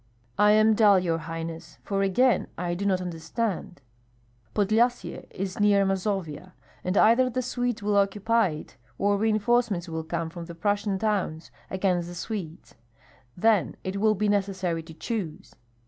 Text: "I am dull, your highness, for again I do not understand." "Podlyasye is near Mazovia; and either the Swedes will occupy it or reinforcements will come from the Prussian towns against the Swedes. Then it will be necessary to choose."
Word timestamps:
"I 0.39 0.53
am 0.53 0.73
dull, 0.73 0.97
your 0.97 1.19
highness, 1.19 1.77
for 1.83 2.01
again 2.01 2.47
I 2.57 2.73
do 2.73 2.87
not 2.87 3.01
understand." 3.01 3.81
"Podlyasye 4.55 5.27
is 5.29 5.59
near 5.59 5.85
Mazovia; 5.85 6.53
and 6.83 6.97
either 6.97 7.29
the 7.29 7.43
Swedes 7.43 7.83
will 7.83 7.95
occupy 7.97 8.49
it 8.49 8.77
or 8.97 9.15
reinforcements 9.19 9.87
will 9.87 10.03
come 10.03 10.31
from 10.31 10.45
the 10.45 10.55
Prussian 10.55 10.97
towns 10.97 11.51
against 11.69 12.07
the 12.07 12.15
Swedes. 12.15 12.73
Then 13.37 13.75
it 13.83 13.97
will 13.97 14.15
be 14.15 14.27
necessary 14.27 14.81
to 14.81 14.93
choose." 14.95 15.53